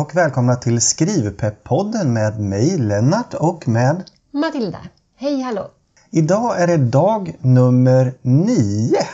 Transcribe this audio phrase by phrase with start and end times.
[0.00, 4.78] och välkomna till Skrivpepp-podden med mig Lennart och med Matilda.
[5.16, 5.70] Hej hallå!
[6.10, 9.06] Idag är det dag nummer nio.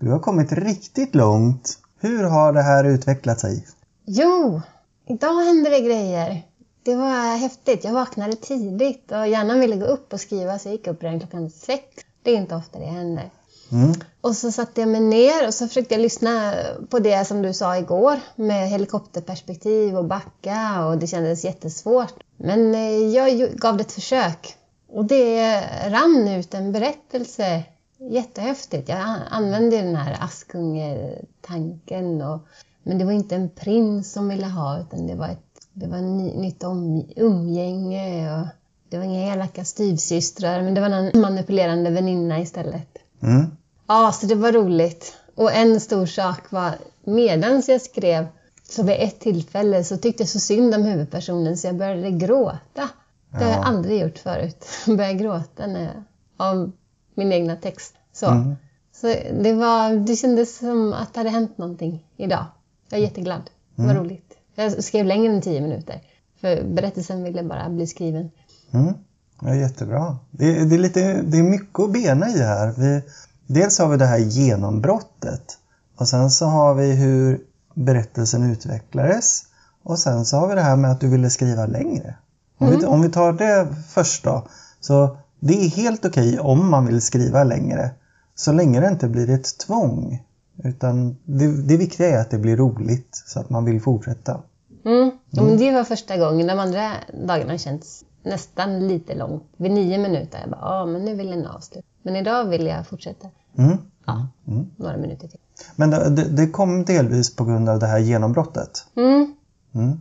[0.00, 1.78] Du har kommit riktigt långt.
[2.00, 3.66] Hur har det här utvecklat sig?
[4.04, 4.60] Jo,
[5.06, 6.42] idag hände det grejer.
[6.82, 7.84] Det var häftigt.
[7.84, 11.20] Jag vaknade tidigt och gärna ville gå upp och skriva så jag gick upp redan
[11.20, 11.84] klockan sex.
[12.22, 13.30] Det är inte ofta det händer.
[13.72, 13.92] Mm.
[14.20, 16.54] Och så satte jag mig ner och så försökte jag lyssna
[16.90, 22.14] på det som du sa igår med helikopterperspektiv och backa och det kändes jättesvårt.
[22.36, 24.56] Men eh, jag gav det ett försök
[24.88, 27.62] och det rann ut en berättelse.
[28.10, 28.88] Jättehäftigt.
[28.88, 28.98] Jag
[29.30, 32.46] använde den här Askungetanken och
[32.82, 35.98] men det var inte en prins som ville ha utan det var ett det var
[35.98, 38.46] en nytt om, umgänge och
[38.88, 42.98] det var inga elaka styvsystrar men det var en manipulerande väninna istället.
[43.22, 43.56] Mm.
[43.86, 45.16] Ja, så det var roligt.
[45.34, 48.26] Och en stor sak var, medans jag skrev,
[48.68, 52.88] så vid ett tillfälle så tyckte jag så synd om huvudpersonen så jag började gråta.
[53.30, 53.64] Det har jag Ja.
[53.64, 54.64] aldrig gjort förut.
[54.86, 55.92] Jag började gråta när jag,
[56.36, 56.72] av
[57.14, 57.94] min egna text.
[58.12, 58.54] Så, Mm.
[58.92, 59.06] så
[59.42, 62.44] det, var, det kändes som att det hade hänt någonting idag.
[62.90, 63.50] Jag är jätteglad.
[63.76, 64.02] Det var Mm.
[64.04, 64.32] roligt.
[64.54, 66.00] Jag skrev längre än tio minuter.
[66.40, 68.30] För berättelsen ville bara bli skriven.
[68.70, 68.94] Mm.
[69.40, 70.16] Ja, jättebra.
[70.30, 72.74] Det, det, är lite, det är mycket att bena i här.
[72.78, 73.02] Vi,
[73.46, 75.58] dels har vi det här genombrottet.
[75.96, 77.40] Och sen så har vi hur
[77.74, 79.42] berättelsen utvecklades.
[79.82, 82.14] Och sen så har vi det här med att du ville skriva längre.
[82.58, 84.46] Om, vi, om vi tar det först då.
[84.80, 87.90] Så det är helt okej om man vill skriva längre.
[88.34, 90.22] Så länge det inte blir ett tvång.
[90.64, 94.40] Utan det, det viktiga är att det blir roligt så att man vill fortsätta.
[94.84, 95.10] Mm.
[95.30, 96.46] Men det var första gången.
[96.46, 96.90] De andra
[97.26, 99.42] dagarna känns nästan lite långt.
[99.56, 100.38] Vid nio minuter.
[100.40, 101.86] Jag bara, ja men nu vill den avsluta.
[102.02, 103.28] Men idag vill jag fortsätta.
[103.58, 103.76] Mm.
[104.06, 104.66] Ja, Mm.
[104.76, 105.38] några minuter till.
[105.76, 108.86] Men det, det, det kom delvis på grund av det här genombrottet.
[108.96, 109.34] Mm.
[109.74, 109.98] Mm.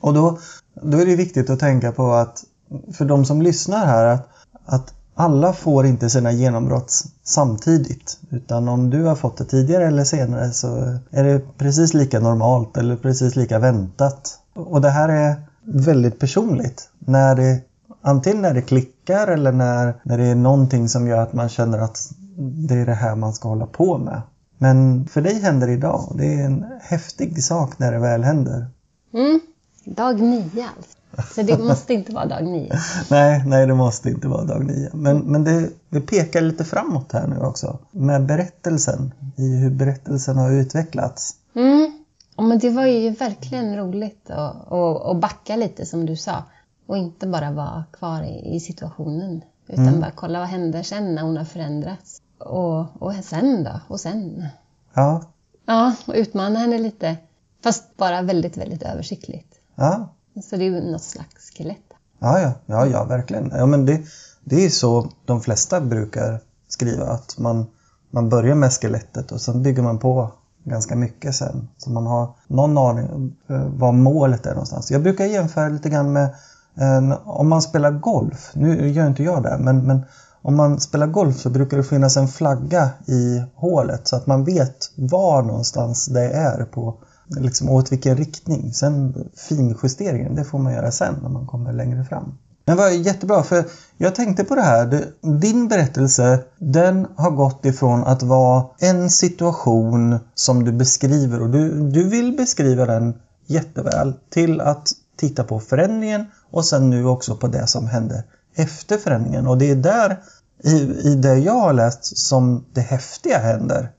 [0.00, 0.38] Och då,
[0.74, 2.44] då är det viktigt att tänka på att
[2.92, 4.28] för de som lyssnar här att,
[4.64, 6.92] att alla får inte sina genombrott
[7.22, 8.18] samtidigt.
[8.30, 12.76] Utan om du har fått det tidigare eller senare så är det precis lika normalt
[12.76, 14.38] eller precis lika väntat.
[14.54, 16.88] Och det här är väldigt personligt.
[16.98, 17.60] När det,
[18.02, 21.78] antingen när det klickar eller när, när det är någonting som gör att man känner
[21.78, 21.98] att
[22.38, 24.22] det är det här man ska hålla på med.
[24.58, 28.24] Men för dig händer det idag och det är en häftig sak när det väl
[28.24, 28.66] händer.
[29.14, 29.40] Mm.
[29.84, 31.34] Dag nio alltså.
[31.34, 32.72] Så det måste inte vara dag nio.
[33.10, 34.90] Nej, nej det måste inte vara dag nio.
[34.92, 37.78] Men, men det, det pekar lite framåt här nu också.
[37.90, 41.34] Med berättelsen, i hur berättelsen har utvecklats.
[41.54, 42.02] Mm.
[42.36, 46.44] Ja, men det var ju verkligen roligt att, att, att backa lite som du sa.
[46.86, 49.42] Och inte bara vara kvar i, i situationen.
[49.68, 50.00] Utan Mm.
[50.00, 52.22] bara kolla vad händer sen när hon har förändrats.
[52.38, 53.80] Och, och sen då?
[53.88, 54.46] Och sen?
[54.94, 55.22] Ja,
[55.66, 57.16] Ja, och utmana henne lite.
[57.62, 59.54] Fast bara väldigt, väldigt översiktligt.
[59.74, 60.08] ja,
[60.44, 61.78] Så det är ju något slags skelett.
[62.18, 63.52] ja, ja, ja, ja verkligen.
[63.54, 64.00] Ja, men det,
[64.44, 67.04] det är så de flesta brukar skriva.
[67.06, 67.66] Att man,
[68.10, 70.32] man börjar med skelettet och sen bygger man på
[70.64, 71.68] ganska mycket sen.
[71.78, 74.90] Så man har någon aning om eh, vad målet är någonstans.
[74.90, 76.34] Jag brukar jämföra lite grann med
[76.80, 78.50] Ehm, om man spelar golf.
[78.54, 80.04] Nu gör inte jag det, men, men
[80.42, 84.44] om man spelar golf så brukar det finnas en flagga i hålet så att man
[84.44, 86.98] vet var någonstans det är på
[87.40, 88.72] liksom åt vilken riktning.
[88.72, 89.14] Sen
[89.48, 92.38] finjusteringen, det får man göra sen när man kommer längre fram.
[92.64, 93.64] Men det var jättebra för
[93.96, 95.04] jag tänkte på det här.
[95.40, 101.90] Din berättelse den har gått ifrån att vara en situation som du beskriver och du,
[101.90, 103.14] du vill beskriva den
[103.46, 108.24] jätteväl till att titta på förändringen och sen nu också på det som hände
[108.54, 109.46] efter förändringen.
[109.46, 110.20] Och det är där
[110.64, 110.76] i,
[111.08, 113.90] i det jag har läst som det häftiga händer.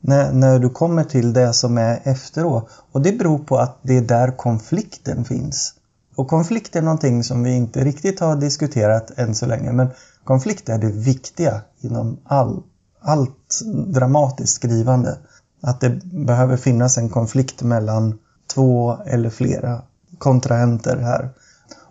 [0.00, 2.68] När, när du kommer till det som är efteråt.
[2.92, 5.74] Och det beror på att det är där konflikten finns.
[6.14, 9.72] Och konflikt är någonting som vi inte riktigt har diskuterat än så länge.
[9.72, 9.88] Men
[10.24, 12.62] konflikt är det viktiga inom all,
[13.00, 15.18] allt dramatiskt skrivande.
[15.60, 18.18] Att det behöver finnas en konflikt mellan
[18.54, 19.82] två eller flera
[20.18, 21.30] kontrahenter här.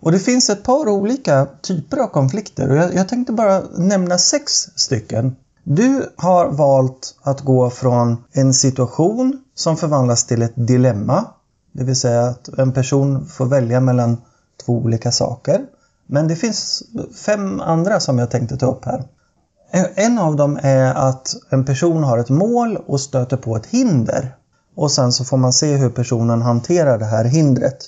[0.00, 4.18] Och det finns ett par olika typer av konflikter och jag, jag tänkte bara nämna
[4.18, 5.36] sex stycken.
[5.64, 11.24] Du har valt att gå från en situation som förvandlas till ett dilemma.
[11.72, 14.16] Det vill säga att en person får välja mellan
[14.64, 15.66] två olika saker.
[16.06, 16.82] Men det finns
[17.26, 19.04] fem andra som jag tänkte ta upp här.
[19.94, 24.36] En av dem är att en person har ett mål och stöter på ett hinder.
[24.74, 27.78] Och sen så får man se hur personen hanterar det här hindret.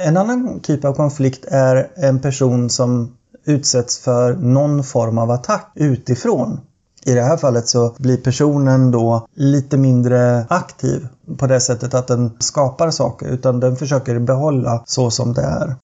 [0.00, 5.72] En annan typ av konflikt är en person som utsätts för någon form av attack
[5.74, 6.60] utifrån.
[7.04, 11.08] I det här fallet så blir personen då lite mindre aktiv
[11.38, 15.76] på det sättet att den skapar saker utan den försöker behålla så som det är.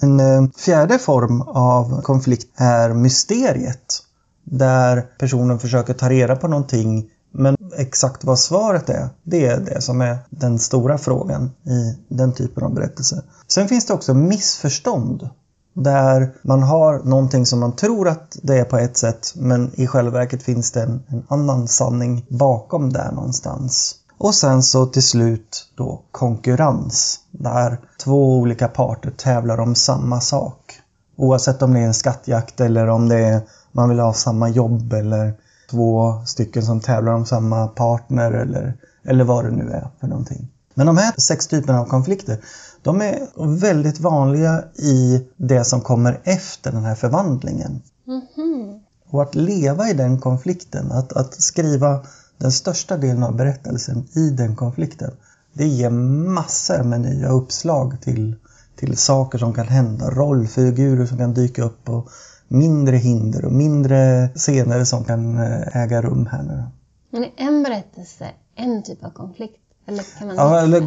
[0.00, 4.02] En eh, fjärde form av konflikt är mysteriet.
[4.44, 9.80] Där personen försöker ta reda på någonting men exakt vad svaret är, det är det
[9.80, 13.22] som är den stora frågan i den typen av berättelse.
[13.48, 15.28] Sen finns det också missförstånd.
[15.74, 19.86] Där man har någonting som man tror att det är på ett sätt men i
[19.86, 23.94] själva verket finns det en, en annan sanning bakom där någonstans.
[24.18, 27.20] Och sen så till slut då konkurrens.
[27.30, 30.80] Där två olika parter tävlar om samma sak.
[31.16, 33.40] Oavsett om det är en skattjakt eller om det är
[33.72, 35.34] man vill ha samma jobb eller
[35.72, 40.48] två stycken som tävlar om samma partner eller, eller vad det nu är för någonting.
[40.74, 42.38] Men de här sex typerna av konflikter,
[42.82, 43.18] de är
[43.60, 47.82] väldigt vanliga i det som kommer efter den här förvandlingen.
[48.06, 48.80] Mhm.
[49.10, 52.00] Och att leva i den konflikten, att, att skriva
[52.38, 55.10] den största delen av berättelsen i den konflikten,
[55.52, 58.34] det ger massor med nya uppslag till,
[58.76, 62.08] till saker som kan hända, rollfigurer som kan dyka upp och
[62.52, 66.62] mindre hinder och mindre scener som kan eh, äga rum här nu.
[67.10, 69.58] Men är en berättelse en typ av konflikt?
[69.86, 70.80] Eller kan man Ja, eller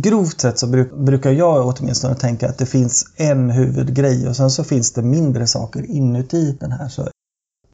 [0.00, 4.50] grovt sett så bruk, brukar jag åtminstone tänka att det finns en huvudgrej och sen
[4.50, 6.88] så finns det mindre saker inuti den här.
[6.88, 7.08] Så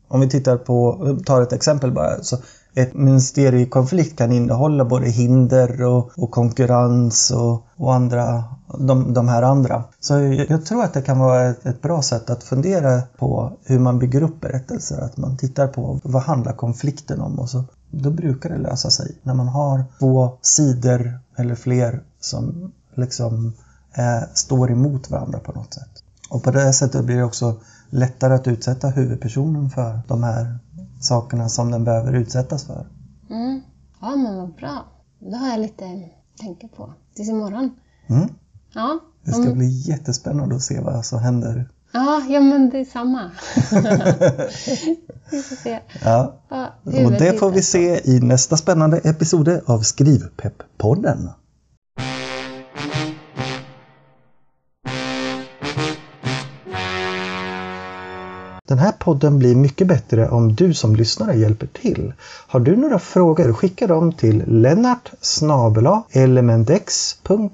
[0.08, 2.22] om vi tittar på, tar ett exempel bara.
[2.22, 2.36] Så
[2.74, 8.44] ett ministeriekonflikt kan innehålla både hinder och, och konkurrens och, och andra,
[8.78, 9.84] de, de här andra.
[10.00, 13.52] Så jag, jag tror att det kan vara ett, ett bra sätt att fundera på
[13.64, 15.00] hur man bygger upp berättelser.
[15.00, 19.16] Att man tittar på vad handlar konflikten om och så då brukar det lösa sig.
[19.22, 23.52] När man har två sidor eller fler som liksom
[23.94, 26.02] eh, står emot varandra på något sätt.
[26.30, 27.56] Och på det sättet blir det också
[27.90, 30.58] lättare att utsätta huvudpersonen för de här
[31.00, 32.86] sakerna som den behöver utsättas för.
[33.30, 33.60] Mm.
[34.00, 34.84] Ja, men vad bra.
[35.18, 36.92] Då har jag lite att tänka på.
[37.14, 37.70] Tills imorgon.
[38.06, 38.28] Mm.
[38.74, 38.98] Ja.
[39.24, 41.68] Det ska bli jättespännande att se vad som händer.
[41.92, 43.30] Ja, ja men det är samma.
[45.30, 45.80] vi får se.
[46.04, 46.34] Ja.
[46.48, 51.28] Ja, Och det får vi se i nästa spännande episode av Skrivpepp-podden.
[58.68, 62.12] Den här podden blir mycket bättre om du som lyssnare hjälper till.
[62.48, 65.10] Har du några frågor, skicka dem till lennart
[66.10, 67.52] elementx.se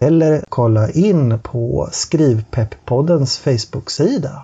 [0.00, 4.42] eller kolla in på Skrivpepp-poddens Facebook-sida.